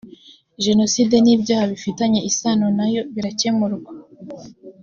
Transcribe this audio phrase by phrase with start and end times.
[0.65, 3.93] jenoside n ibyaha bifitanye isano na yo birakemurwa